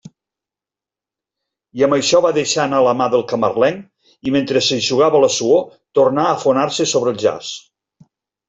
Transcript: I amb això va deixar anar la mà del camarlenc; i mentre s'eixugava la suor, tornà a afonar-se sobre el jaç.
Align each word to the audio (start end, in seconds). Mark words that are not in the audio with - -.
I 1.81 1.85
amb 1.87 1.95
això 1.97 2.21
va 2.27 2.31
deixar 2.37 2.63
anar 2.63 2.79
la 2.87 2.95
mà 3.01 3.09
del 3.15 3.25
camarlenc; 3.33 3.85
i 4.31 4.33
mentre 4.39 4.65
s'eixugava 4.69 5.23
la 5.27 5.31
suor, 5.37 5.63
tornà 6.01 6.27
a 6.31 6.35
afonar-se 6.39 6.93
sobre 6.95 7.15
el 7.17 7.25
jaç. 7.27 7.53